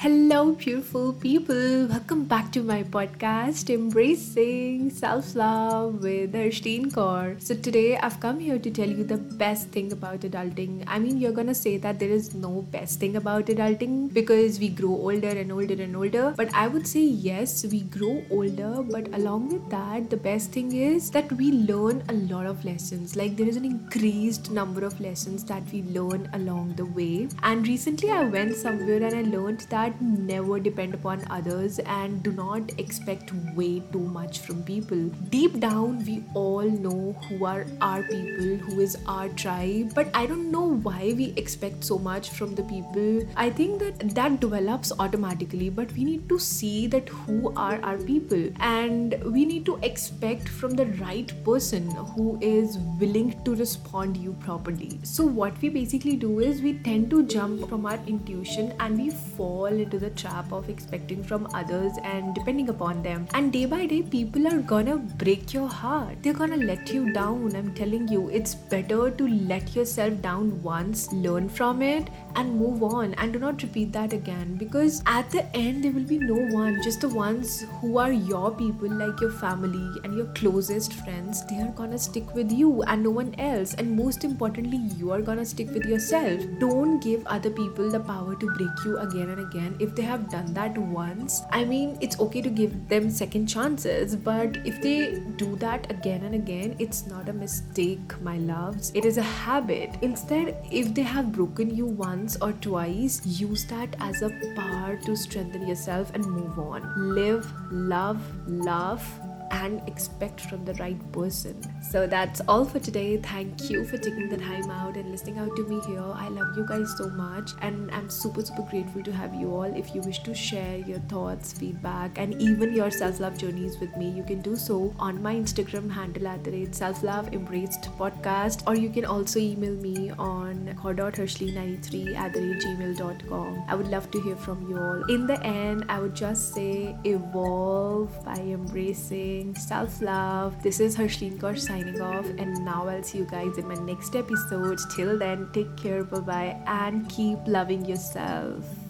[0.00, 1.88] Hello, beautiful people.
[1.88, 7.34] Welcome back to my podcast, Embracing Self Love with Harshdeen Kaur.
[7.42, 10.84] So, today I've come here to tell you the best thing about adulting.
[10.86, 14.68] I mean, you're gonna say that there is no best thing about adulting because we
[14.68, 16.32] grow older and older and older.
[16.36, 20.70] But I would say, yes, we grow older, but along with that, the best thing
[20.76, 23.16] is that we learn a lot of lessons.
[23.16, 27.28] Like, there is an increased number of lessons that we learn along the way.
[27.42, 32.22] And recently, I went somewhere and I learned that that never depend upon others and
[32.22, 34.98] do not expect way too much from people.
[35.30, 40.26] Deep down, we all know who are our people, who is our tribe, but I
[40.26, 43.26] don't know why we expect so much from the people.
[43.36, 47.98] I think that that develops automatically, but we need to see that who are our
[47.98, 54.16] people and we need to expect from the right person who is willing to respond
[54.16, 54.98] you properly.
[55.02, 59.10] So what we basically do is we tend to jump from our intuition and we
[59.10, 63.26] fall into the trap of expecting from others and depending upon them.
[63.34, 66.16] And day by day, people are gonna break your heart.
[66.22, 67.54] They're gonna let you down.
[67.56, 72.82] I'm telling you, it's better to let yourself down once, learn from it, and move
[72.82, 73.14] on.
[73.14, 76.82] And do not repeat that again because at the end, there will be no one,
[76.82, 81.44] just the ones who are your people, like your family and your closest friends.
[81.46, 83.74] They are gonna stick with you and no one else.
[83.74, 86.42] And most importantly, you are gonna stick with yourself.
[86.58, 90.30] Don't give other people the power to break you again and again if they have
[90.30, 95.20] done that once i mean it's okay to give them second chances but if they
[95.36, 98.92] do that again and again it's not a mistake my loves.
[98.94, 99.96] It is a habit.
[100.02, 105.16] Instead if they have broken you once or twice use that as a power to
[105.16, 107.14] strengthen yourself and move on.
[107.14, 109.02] Live love love
[109.50, 111.56] and expect from the right person.
[111.82, 113.16] So that's all for today.
[113.16, 116.02] Thank you for taking the time out and listening out to me here.
[116.02, 119.64] I love you guys so much and I'm super super grateful to have you all.
[119.64, 124.10] If you wish to share your thoughts, feedback, and even your self-love journeys with me,
[124.10, 128.74] you can do so on my Instagram handle at the rate self-love embraced podcast, or
[128.74, 133.64] you can also email me on core.hershly93 at the gmail.com.
[133.68, 135.04] I would love to hear from you all.
[135.10, 140.62] In the end, I would just say evolve by embracing self love.
[140.62, 144.16] This is Harshdeen Kaur signing off, and now I'll see you guys in my next
[144.16, 144.78] episode.
[144.96, 148.87] Till then, take care, bye bye, and keep loving yourself.